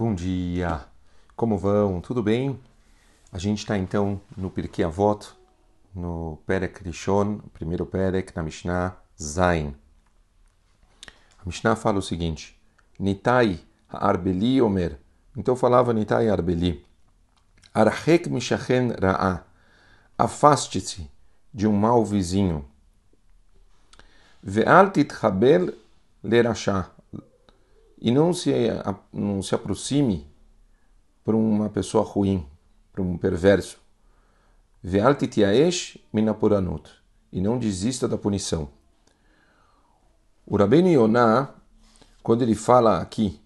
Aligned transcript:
Bom 0.00 0.14
dia, 0.14 0.86
como 1.34 1.58
vão? 1.58 2.00
Tudo 2.00 2.22
bem? 2.22 2.56
A 3.32 3.36
gente 3.36 3.58
está 3.58 3.76
então 3.76 4.20
no 4.36 4.48
Pirkei 4.48 4.84
Avot, 4.84 5.30
no 5.92 6.38
Perek 6.46 6.84
Rishon, 6.84 7.40
primeiro 7.52 7.84
Perek 7.84 8.30
na 8.36 8.44
Mishnah 8.44 8.96
Zain. 9.20 9.74
A 11.40 11.44
Mishnah 11.44 11.74
fala 11.74 11.98
o 11.98 12.02
seguinte: 12.02 12.56
Nitai 12.96 13.58
Arbeli 13.88 14.62
Omer. 14.62 15.00
Então 15.36 15.56
falava 15.56 15.92
Nitai 15.92 16.28
Arbeli. 16.28 16.86
Arhek 17.74 18.30
Mishachen 18.30 18.92
Ra'a. 18.92 19.42
Afaste-se 20.16 21.10
de 21.52 21.66
um 21.66 21.72
mau 21.72 22.04
vizinho. 22.04 22.64
Ve'al 24.40 24.92
titchabel 24.92 25.74
lerashah 26.22 26.88
e 28.00 28.10
não 28.10 28.32
se, 28.32 28.52
não 29.12 29.42
se 29.42 29.54
aproxime 29.54 30.26
para 31.24 31.36
uma 31.36 31.68
pessoa 31.68 32.04
ruim, 32.04 32.46
para 32.92 33.02
um 33.02 33.16
perverso. 33.16 33.78
E 37.32 37.40
não 37.40 37.58
desista 37.58 38.08
da 38.08 38.16
punição. 38.16 38.68
O 40.46 40.56
Rabbeinu 40.56 40.88
Yonah, 40.88 41.50
quando 42.22 42.42
ele 42.42 42.54
fala 42.54 42.98
aqui 42.98 43.38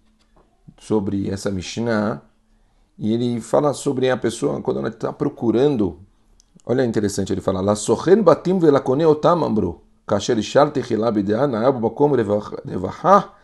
sobre 0.79 1.29
essa 1.31 1.51
Mishnah, 1.51 2.23
e 2.99 3.13
ele 3.13 3.41
fala 3.41 3.73
sobre 3.73 4.11
a 4.11 4.17
pessoa 4.17 4.61
quando 4.61 4.79
ela 4.79 4.89
está 4.89 5.13
procurando. 5.13 5.99
Olha 6.65 6.85
interessante, 6.85 7.33
ele 7.33 7.41
fala: 7.41 7.61
La 7.61 7.75
sochen 7.75 8.23
batim 8.23 8.59
velakone 8.59 9.05
otam 9.05 9.45
amru. 9.45 9.81
Kasher 10.07 10.39
ishal 10.39 10.71
techilá 10.71 11.11
b'de'ah 11.11 11.49
na'ab 11.49 11.81
bakom 11.81 12.13
revachah 12.13 13.42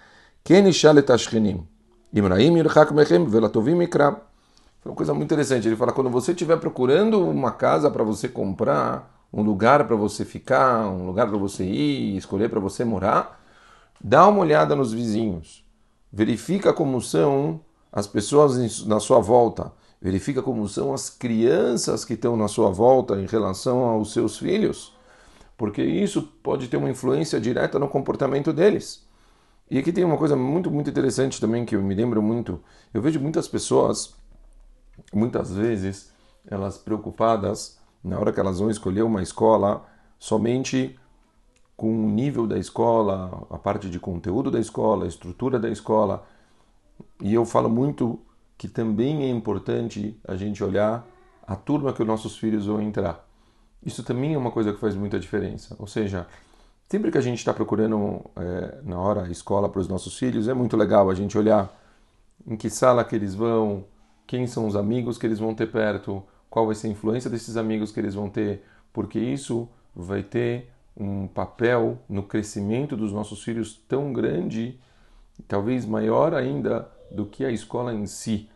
quem? 0.48 1.68
Imraim 2.10 3.26
velatovim. 3.26 3.86
Foi 3.86 4.90
uma 4.90 4.94
coisa 4.94 5.12
muito 5.12 5.26
interessante. 5.26 5.68
Ele 5.68 5.76
fala: 5.76 5.92
quando 5.92 6.08
você 6.08 6.32
estiver 6.32 6.56
procurando 6.56 7.28
uma 7.28 7.52
casa 7.52 7.90
para 7.90 8.02
você 8.02 8.30
comprar, 8.30 9.26
um 9.30 9.42
lugar 9.42 9.86
para 9.86 9.94
você 9.94 10.24
ficar, 10.24 10.88
um 10.88 11.04
lugar 11.04 11.28
para 11.28 11.36
você 11.36 11.64
ir, 11.64 12.16
escolher 12.16 12.48
para 12.48 12.60
você 12.60 12.82
morar, 12.82 13.44
dá 14.02 14.26
uma 14.26 14.40
olhada 14.40 14.74
nos 14.74 14.90
vizinhos. 14.90 15.62
Verifica 16.10 16.72
como 16.72 17.02
são 17.02 17.60
as 17.92 18.06
pessoas 18.06 18.86
na 18.86 18.98
sua 19.00 19.20
volta. 19.20 19.70
Verifica 20.00 20.40
como 20.40 20.66
são 20.66 20.94
as 20.94 21.10
crianças 21.10 22.06
que 22.06 22.14
estão 22.14 22.38
na 22.38 22.48
sua 22.48 22.70
volta 22.70 23.16
em 23.16 23.26
relação 23.26 23.80
aos 23.80 24.14
seus 24.14 24.38
filhos, 24.38 24.96
porque 25.58 25.82
isso 25.82 26.22
pode 26.42 26.68
ter 26.68 26.78
uma 26.78 26.88
influência 26.88 27.38
direta 27.38 27.78
no 27.78 27.88
comportamento 27.88 28.50
deles. 28.50 29.07
E 29.70 29.78
aqui 29.78 29.92
tem 29.92 30.04
uma 30.04 30.16
coisa 30.16 30.34
muito, 30.34 30.70
muito 30.70 30.88
interessante 30.88 31.40
também 31.40 31.64
que 31.64 31.76
eu 31.76 31.82
me 31.82 31.94
lembro 31.94 32.22
muito. 32.22 32.62
Eu 32.92 33.02
vejo 33.02 33.20
muitas 33.20 33.46
pessoas, 33.46 34.14
muitas 35.12 35.52
vezes, 35.52 36.12
elas 36.46 36.78
preocupadas 36.78 37.78
na 38.02 38.18
hora 38.18 38.32
que 38.32 38.40
elas 38.40 38.58
vão 38.58 38.70
escolher 38.70 39.02
uma 39.02 39.22
escola 39.22 39.86
somente 40.18 40.98
com 41.76 42.06
o 42.06 42.08
nível 42.08 42.46
da 42.46 42.58
escola, 42.58 43.46
a 43.50 43.58
parte 43.58 43.88
de 43.90 44.00
conteúdo 44.00 44.50
da 44.50 44.58
escola, 44.58 45.04
a 45.04 45.08
estrutura 45.08 45.58
da 45.58 45.68
escola. 45.68 46.26
E 47.22 47.34
eu 47.34 47.44
falo 47.44 47.68
muito 47.68 48.20
que 48.56 48.66
também 48.66 49.22
é 49.24 49.28
importante 49.28 50.18
a 50.26 50.34
gente 50.34 50.64
olhar 50.64 51.06
a 51.46 51.54
turma 51.54 51.92
que 51.92 52.02
os 52.02 52.08
nossos 52.08 52.36
filhos 52.36 52.66
vão 52.66 52.80
entrar. 52.80 53.24
Isso 53.84 54.02
também 54.02 54.34
é 54.34 54.38
uma 54.38 54.50
coisa 54.50 54.72
que 54.72 54.80
faz 54.80 54.96
muita 54.96 55.20
diferença. 55.20 55.76
Ou 55.78 55.86
seja, 55.86 56.26
Sempre 56.90 57.10
que 57.10 57.18
a 57.18 57.20
gente 57.20 57.38
está 57.38 57.52
procurando 57.52 58.24
é, 58.34 58.78
na 58.82 58.98
hora 58.98 59.24
a 59.24 59.30
escola 59.30 59.68
para 59.68 59.78
os 59.78 59.88
nossos 59.88 60.18
filhos, 60.18 60.48
é 60.48 60.54
muito 60.54 60.74
legal 60.74 61.10
a 61.10 61.14
gente 61.14 61.36
olhar 61.36 61.70
em 62.46 62.56
que 62.56 62.70
sala 62.70 63.04
que 63.04 63.14
eles 63.14 63.34
vão, 63.34 63.84
quem 64.26 64.46
são 64.46 64.66
os 64.66 64.74
amigos 64.74 65.18
que 65.18 65.26
eles 65.26 65.38
vão 65.38 65.54
ter 65.54 65.70
perto, 65.70 66.24
qual 66.48 66.64
vai 66.64 66.74
ser 66.74 66.86
a 66.86 66.90
influência 66.90 67.28
desses 67.28 67.58
amigos 67.58 67.92
que 67.92 68.00
eles 68.00 68.14
vão 68.14 68.30
ter, 68.30 68.64
porque 68.90 69.18
isso 69.18 69.68
vai 69.94 70.22
ter 70.22 70.70
um 70.96 71.26
papel 71.26 71.98
no 72.08 72.22
crescimento 72.22 72.96
dos 72.96 73.12
nossos 73.12 73.42
filhos 73.42 73.78
tão 73.86 74.10
grande, 74.10 74.80
talvez 75.46 75.84
maior 75.84 76.32
ainda 76.32 76.90
do 77.10 77.26
que 77.26 77.44
a 77.44 77.50
escola 77.50 77.92
em 77.92 78.06
si. 78.06 78.48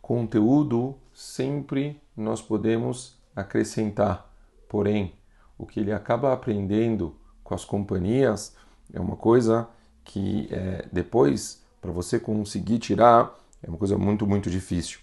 Conteúdo 0.00 0.94
sempre 1.12 2.00
nós 2.16 2.40
podemos 2.40 3.18
acrescentar, 3.34 4.32
porém, 4.68 5.14
o 5.58 5.66
que 5.66 5.80
ele 5.80 5.92
acaba 5.92 6.32
aprendendo 6.32 7.16
com 7.44 7.54
as 7.54 7.64
companhias 7.64 8.56
é 8.92 8.98
uma 8.98 9.16
coisa 9.16 9.68
que 10.02 10.48
é, 10.50 10.88
depois, 10.90 11.62
para 11.80 11.92
você 11.92 12.18
conseguir 12.18 12.78
tirar, 12.78 13.38
é 13.62 13.68
uma 13.68 13.78
coisa 13.78 13.96
muito, 13.96 14.26
muito 14.26 14.50
difícil. 14.50 14.98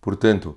Portanto, 0.00 0.56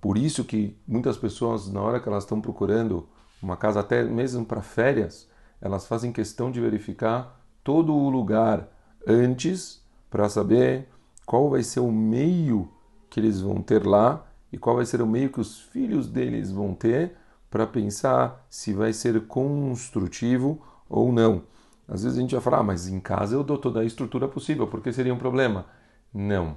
por 0.00 0.16
isso 0.16 0.44
que 0.44 0.76
muitas 0.86 1.18
pessoas, 1.18 1.68
na 1.68 1.82
hora 1.82 2.00
que 2.00 2.08
elas 2.08 2.24
estão 2.24 2.40
procurando 2.40 3.06
uma 3.42 3.56
casa, 3.56 3.80
até 3.80 4.02
mesmo 4.02 4.44
para 4.44 4.62
férias, 4.62 5.28
elas 5.60 5.86
fazem 5.86 6.12
questão 6.12 6.50
de 6.50 6.60
verificar 6.60 7.38
todo 7.62 7.94
o 7.94 8.08
lugar 8.08 8.68
antes 9.06 9.82
para 10.08 10.28
saber 10.28 10.88
qual 11.26 11.50
vai 11.50 11.62
ser 11.62 11.80
o 11.80 11.92
meio 11.92 12.70
que 13.08 13.20
eles 13.20 13.40
vão 13.40 13.62
ter 13.62 13.86
lá 13.86 14.26
e 14.52 14.58
qual 14.58 14.76
vai 14.76 14.86
ser 14.86 15.02
o 15.02 15.06
meio 15.06 15.30
que 15.30 15.40
os 15.40 15.60
filhos 15.60 16.08
deles 16.08 16.50
vão 16.50 16.74
ter 16.74 17.16
para 17.50 17.66
pensar 17.66 18.46
se 18.48 18.72
vai 18.72 18.92
ser 18.92 19.26
construtivo 19.26 20.62
ou 20.88 21.12
não. 21.12 21.42
Às 21.88 22.04
vezes 22.04 22.16
a 22.16 22.20
gente 22.20 22.34
vai 22.34 22.40
falar, 22.40 22.58
ah, 22.58 22.62
mas 22.62 22.86
em 22.86 23.00
casa 23.00 23.34
eu 23.34 23.42
dou 23.42 23.58
toda 23.58 23.80
a 23.80 23.84
estrutura 23.84 24.28
possível, 24.28 24.66
porque 24.68 24.92
seria 24.92 25.12
um 25.12 25.18
problema? 25.18 25.66
Não. 26.14 26.56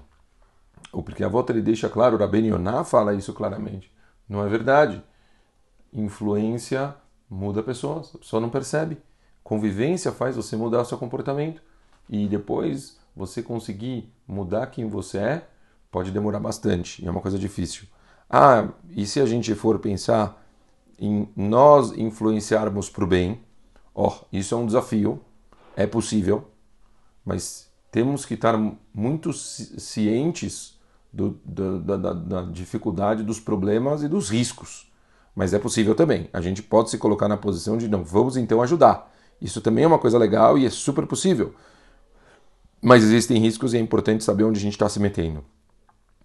Ou 0.91 1.01
porque 1.01 1.23
a 1.23 1.27
volta 1.27 1.51
ele 1.51 1.61
deixa 1.61 1.89
claro, 1.89 2.17
Rabben 2.17 2.47
Yonah 2.47 2.83
fala 2.83 3.15
isso 3.15 3.33
claramente. 3.33 3.91
Não 4.29 4.45
é 4.45 4.47
verdade. 4.47 5.03
Influência 5.91 6.95
muda 7.29 7.63
pessoas, 7.63 8.13
a 8.13 8.19
pessoa 8.19 8.39
não 8.39 8.49
percebe. 8.49 8.99
Convivência 9.43 10.11
faz 10.11 10.35
você 10.35 10.55
mudar 10.55 10.81
o 10.81 10.85
seu 10.85 10.97
comportamento. 10.97 11.61
E 12.07 12.27
depois 12.27 12.99
você 13.15 13.41
conseguir 13.41 14.13
mudar 14.27 14.67
quem 14.67 14.87
você 14.87 15.17
é, 15.17 15.47
pode 15.91 16.11
demorar 16.11 16.39
bastante, 16.39 17.05
é 17.05 17.09
uma 17.09 17.21
coisa 17.21 17.37
difícil. 17.37 17.87
Ah, 18.29 18.69
e 18.89 19.05
se 19.05 19.19
a 19.19 19.25
gente 19.25 19.53
for 19.53 19.79
pensar 19.79 20.42
em 21.05 21.27
nós 21.35 21.91
influenciarmos 21.97 22.89
para 22.89 23.03
o 23.03 23.07
bem, 23.07 23.41
ó, 23.93 24.07
oh, 24.07 24.25
isso 24.31 24.55
é 24.55 24.57
um 24.57 24.65
desafio, 24.65 25.19
é 25.75 25.85
possível, 25.85 26.47
mas 27.25 27.69
temos 27.91 28.25
que 28.25 28.35
estar 28.35 28.57
muito 28.93 29.33
cientes 29.33 30.79
do, 31.11 31.37
do, 31.43 31.79
da, 31.79 32.13
da, 32.13 32.41
dificuldade, 32.43 33.21
dos 33.21 33.39
problemas 33.39 34.01
e 34.01 34.07
dos 34.07 34.29
riscos. 34.29 34.91
Mas 35.35 35.53
é 35.53 35.59
possível 35.59 35.93
também. 35.93 36.29
A 36.31 36.39
gente 36.39 36.63
pode 36.63 36.89
se 36.89 36.97
colocar 36.97 37.27
na 37.27 37.37
posição 37.37 37.77
de 37.77 37.87
não, 37.87 38.03
vamos 38.03 38.37
então 38.37 38.61
ajudar. 38.61 39.11
Isso 39.41 39.59
também 39.59 39.83
é 39.83 39.87
uma 39.87 39.99
coisa 39.99 40.17
legal 40.17 40.57
e 40.57 40.65
é 40.65 40.69
super 40.69 41.05
possível. 41.05 41.53
Mas 42.81 43.03
existem 43.03 43.39
riscos 43.39 43.73
e 43.73 43.77
é 43.77 43.79
importante 43.79 44.23
saber 44.23 44.43
onde 44.45 44.59
a 44.59 44.61
gente 44.61 44.73
está 44.73 44.87
se 44.87 44.99
metendo. 44.99 45.43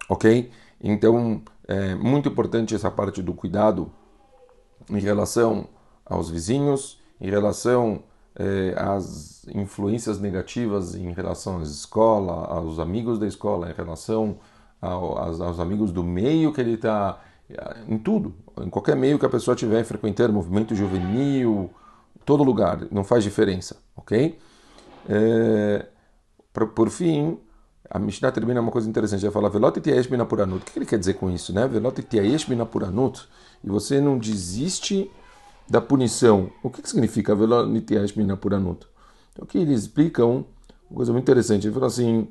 Ok? 0.08 0.50
Então, 0.80 1.42
é 1.66 1.94
muito 1.96 2.28
importante 2.28 2.74
essa 2.74 2.90
parte 2.90 3.20
do 3.22 3.34
cuidado 3.34 3.92
em 4.90 4.98
relação 4.98 5.68
aos 6.04 6.30
vizinhos, 6.30 7.00
em 7.20 7.30
relação 7.30 8.02
eh, 8.36 8.74
às 8.76 9.46
influências 9.48 10.20
negativas 10.20 10.94
em 10.94 11.12
relação 11.12 11.58
à 11.58 11.62
escola, 11.62 12.46
aos 12.46 12.78
amigos 12.78 13.18
da 13.18 13.26
escola, 13.26 13.70
em 13.70 13.74
relação 13.74 14.38
ao, 14.80 15.18
aos, 15.18 15.40
aos, 15.40 15.60
amigos 15.60 15.90
do 15.90 16.04
meio 16.04 16.52
que 16.52 16.60
ele 16.60 16.74
está, 16.74 17.20
em 17.88 17.98
tudo, 17.98 18.34
em 18.62 18.70
qualquer 18.70 18.96
meio 18.96 19.18
que 19.18 19.26
a 19.26 19.28
pessoa 19.28 19.54
estiver 19.54 19.82
frequentando, 19.84 20.32
movimento 20.32 20.74
juvenil, 20.74 21.70
todo 22.24 22.44
lugar, 22.44 22.86
não 22.90 23.02
faz 23.02 23.24
diferença, 23.24 23.76
ok? 23.96 24.38
É, 25.08 25.86
por, 26.52 26.68
por 26.68 26.90
fim, 26.90 27.38
a 27.90 27.98
Mishnah 27.98 28.30
termina 28.30 28.60
uma 28.60 28.70
coisa 28.70 28.88
interessante. 28.88 29.24
Ela 29.24 29.32
fala, 29.32 29.48
Velot 29.48 29.80
tiaesh. 29.80 30.06
O 30.06 30.60
que 30.60 30.78
ele 30.78 30.86
quer 30.86 30.98
dizer 30.98 31.14
com 31.14 31.30
isso, 31.30 31.52
né? 31.52 31.66
Velot 31.66 32.02
tiaesh. 32.02 32.46
E 32.48 33.68
você 33.68 34.00
não 34.00 34.18
desiste 34.18 35.10
da 35.68 35.80
punição. 35.80 36.50
O 36.62 36.70
que, 36.70 36.82
que 36.82 36.88
significa 36.88 37.34
Velot 37.34 37.80
tiaesh 37.82 38.14
minapuranut? 38.14 38.86
Então, 39.32 39.44
aqui 39.44 39.58
eles 39.58 39.82
explicam 39.82 40.44
uma 40.90 40.96
coisa 40.96 41.12
muito 41.12 41.24
interessante. 41.24 41.66
Ele 41.66 41.74
fala 41.74 41.86
assim, 41.86 42.28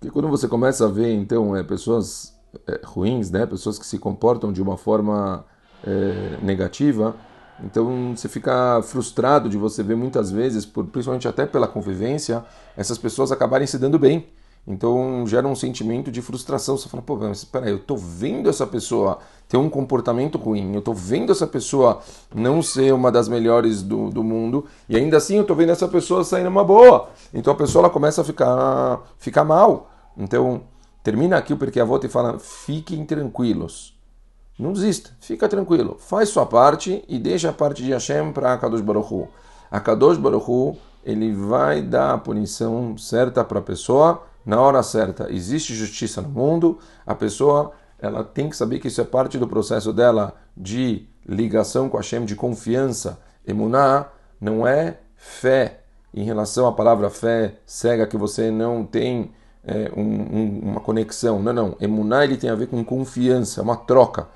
que 0.00 0.10
quando 0.10 0.28
você 0.28 0.46
começa 0.46 0.84
a 0.84 0.88
ver, 0.88 1.12
então, 1.14 1.56
é, 1.56 1.62
pessoas 1.62 2.34
é, 2.66 2.80
ruins, 2.84 3.30
né? 3.30 3.46
Pessoas 3.46 3.78
que 3.78 3.86
se 3.86 3.98
comportam 3.98 4.52
de 4.52 4.62
uma 4.62 4.76
forma 4.76 5.44
é, 5.84 6.38
negativa, 6.42 7.16
então 7.62 8.14
você 8.14 8.28
fica 8.28 8.82
frustrado 8.82 9.48
de 9.48 9.56
você 9.56 9.82
ver 9.82 9.96
muitas 9.96 10.30
vezes, 10.30 10.66
por, 10.66 10.84
principalmente 10.86 11.26
até 11.26 11.46
pela 11.46 11.66
convivência, 11.66 12.44
essas 12.76 12.98
pessoas 12.98 13.32
acabarem 13.32 13.66
se 13.66 13.78
dando 13.78 13.98
bem. 13.98 14.26
Então 14.66 15.24
gera 15.26 15.46
um 15.46 15.54
sentimento 15.54 16.10
de 16.10 16.20
frustração. 16.20 16.76
Você 16.76 16.88
fala, 16.88 17.02
pô, 17.02 17.16
mas 17.16 17.44
peraí, 17.44 17.70
eu 17.70 17.78
tô 17.78 17.96
vendo 17.96 18.50
essa 18.50 18.66
pessoa 18.66 19.18
ter 19.48 19.56
um 19.56 19.70
comportamento 19.70 20.36
ruim, 20.36 20.74
eu 20.74 20.82
tô 20.82 20.92
vendo 20.92 21.30
essa 21.30 21.46
pessoa 21.46 22.00
não 22.34 22.60
ser 22.60 22.92
uma 22.92 23.12
das 23.12 23.28
melhores 23.28 23.80
do, 23.80 24.10
do 24.10 24.24
mundo, 24.24 24.66
e 24.88 24.96
ainda 24.96 25.18
assim 25.18 25.36
eu 25.36 25.44
tô 25.44 25.54
vendo 25.54 25.70
essa 25.70 25.86
pessoa 25.86 26.24
saindo 26.24 26.48
uma 26.48 26.64
boa. 26.64 27.10
Então 27.32 27.52
a 27.52 27.56
pessoa 27.56 27.82
ela 27.82 27.90
começa 27.90 28.22
a 28.22 28.24
ficar, 28.24 29.02
ficar 29.18 29.44
mal. 29.44 29.88
Então 30.16 30.62
termina 31.04 31.36
aqui 31.36 31.54
porque 31.54 31.78
a 31.78 31.84
volta 31.84 32.06
e 32.06 32.08
fala: 32.08 32.38
fiquem 32.40 33.04
tranquilos. 33.04 33.94
Não 34.58 34.72
desista, 34.72 35.10
fica 35.20 35.48
tranquilo. 35.48 35.96
Faz 36.00 36.30
sua 36.30 36.46
parte 36.46 37.04
e 37.06 37.18
deixa 37.18 37.50
a 37.50 37.52
parte 37.52 37.84
de 37.84 37.92
Hashem 37.92 38.32
para 38.32 38.54
a 38.54 38.58
Kadosh 38.58 38.80
Baruch 38.80 39.12
Hu. 39.12 39.28
A 39.70 39.78
Kadosh 39.78 40.16
Baruch 40.16 40.50
Hu, 40.50 40.76
ele 41.04 41.32
vai 41.32 41.82
dar 41.82 42.14
a 42.14 42.18
punição 42.18 42.96
certa 42.96 43.44
para 43.44 43.58
a 43.58 43.62
pessoa 43.62 44.22
na 44.46 44.60
hora 44.60 44.82
certa. 44.84 45.30
Existe 45.30 45.74
justiça 45.74 46.22
no 46.22 46.28
mundo, 46.28 46.78
a 47.04 47.14
pessoa 47.14 47.72
ela 47.98 48.22
tem 48.22 48.48
que 48.48 48.56
saber 48.56 48.78
que 48.78 48.88
isso 48.88 49.00
é 49.00 49.04
parte 49.04 49.36
do 49.36 49.48
processo 49.48 49.92
dela 49.92 50.34
de 50.56 51.08
ligação 51.26 51.88
com 51.88 51.96
Hashem, 51.96 52.24
de 52.24 52.36
confiança. 52.36 53.18
Emuná 53.44 54.06
não 54.40 54.66
é 54.66 54.98
fé 55.16 55.80
em 56.14 56.22
relação 56.22 56.66
à 56.66 56.72
palavra 56.72 57.10
fé 57.10 57.56
cega 57.66 58.06
que 58.06 58.16
você 58.16 58.50
não 58.50 58.84
tem 58.84 59.32
é, 59.64 59.90
um, 59.96 60.02
um, 60.02 60.58
uma 60.70 60.80
conexão. 60.80 61.42
Não, 61.42 61.52
não. 61.52 61.76
Emuná 61.80 62.24
ele 62.24 62.36
tem 62.36 62.48
a 62.48 62.54
ver 62.54 62.68
com 62.68 62.84
confiança, 62.84 63.62
uma 63.62 63.76
troca. 63.76 64.28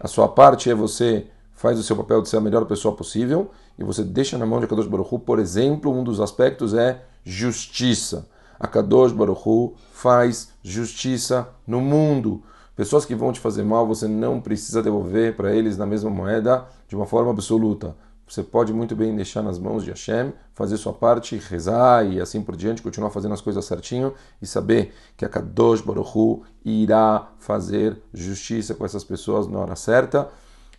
A 0.00 0.08
sua 0.08 0.26
parte 0.26 0.68
é 0.68 0.74
você 0.74 1.26
faz 1.52 1.78
o 1.78 1.82
seu 1.82 1.94
papel 1.94 2.20
de 2.20 2.28
ser 2.28 2.38
a 2.38 2.40
melhor 2.40 2.64
pessoa 2.64 2.96
possível 2.96 3.50
e 3.78 3.84
você 3.84 4.02
deixa 4.02 4.36
na 4.36 4.44
mão 4.44 4.58
de 4.58 4.66
Kadosh 4.66 4.88
Baruch 4.88 5.14
Hu, 5.14 5.18
por 5.20 5.38
exemplo, 5.38 5.92
um 5.92 6.02
dos 6.02 6.20
aspectos 6.20 6.74
é 6.74 7.02
justiça. 7.24 8.26
A 8.62 8.68
Kadosh 8.68 9.10
Baruch 9.10 9.42
Hu 9.44 9.74
faz 9.92 10.50
justiça 10.62 11.48
no 11.66 11.80
mundo. 11.80 12.44
Pessoas 12.76 13.04
que 13.04 13.12
vão 13.12 13.32
te 13.32 13.40
fazer 13.40 13.64
mal, 13.64 13.88
você 13.88 14.06
não 14.06 14.40
precisa 14.40 14.80
devolver 14.80 15.34
para 15.34 15.52
eles 15.52 15.76
na 15.76 15.84
mesma 15.84 16.08
moeda 16.08 16.64
de 16.86 16.94
uma 16.94 17.04
forma 17.04 17.32
absoluta. 17.32 17.96
Você 18.24 18.40
pode 18.40 18.72
muito 18.72 18.94
bem 18.94 19.16
deixar 19.16 19.42
nas 19.42 19.58
mãos 19.58 19.82
de 19.82 19.90
Hashem, 19.90 20.32
fazer 20.54 20.76
sua 20.76 20.92
parte, 20.92 21.36
rezar 21.36 22.06
e 22.06 22.20
assim 22.20 22.40
por 22.40 22.54
diante, 22.54 22.82
continuar 22.82 23.10
fazendo 23.10 23.34
as 23.34 23.40
coisas 23.40 23.64
certinho 23.64 24.14
e 24.40 24.46
saber 24.46 24.94
que 25.16 25.24
a 25.24 25.28
Kadosh 25.28 25.80
Baruch 25.80 26.16
Hu 26.16 26.44
irá 26.64 27.32
fazer 27.40 28.00
justiça 28.14 28.76
com 28.76 28.84
essas 28.84 29.02
pessoas 29.02 29.48
na 29.48 29.58
hora 29.58 29.74
certa. 29.74 30.28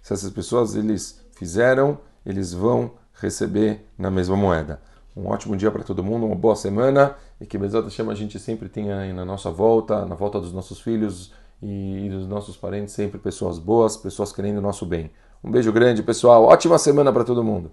Se 0.02 0.14
essas 0.14 0.32
pessoas 0.32 0.74
eles 0.74 1.20
fizeram, 1.34 2.00
eles 2.26 2.54
vão 2.54 2.92
receber 3.14 3.86
na 3.98 4.10
mesma 4.10 4.38
moeda. 4.38 4.80
Um 5.16 5.28
ótimo 5.28 5.56
dia 5.56 5.70
para 5.70 5.84
todo 5.84 6.04
mundo, 6.04 6.26
uma 6.26 6.36
boa 6.36 6.56
semana 6.56 7.16
e 7.40 7.46
que 7.46 7.58
Bezat 7.58 7.84
Hashem 7.84 8.10
a 8.10 8.16
gente 8.16 8.40
sempre 8.40 8.68
tenha 8.68 8.98
aí 8.98 9.14
na 9.14 9.24
nossa 9.24 9.52
volta, 9.52 10.06
na 10.06 10.16
volta 10.16 10.40
dos 10.40 10.52
nossos 10.52 10.82
filhos 10.82 11.32
e 11.62 12.10
dos 12.10 12.28
nossos 12.28 12.58
parentes, 12.58 12.94
sempre 12.94 13.20
pessoas 13.20 13.60
boas, 13.60 13.96
pessoas 13.96 14.34
querendo 14.34 14.58
o 14.58 14.62
nosso 14.62 14.86
bem. 14.86 15.12
Um 15.44 15.52
beijo 15.52 15.72
grande, 15.72 16.02
pessoal. 16.02 16.44
Ótima 16.46 16.78
semana 16.78 17.12
para 17.12 17.24
todo 17.24 17.44
mundo. 17.44 17.72